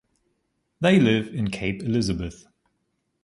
They 0.79 0.99
live 0.99 1.27
in 1.27 1.51
Cape 1.51 1.83
Elizabeth. 1.83 2.47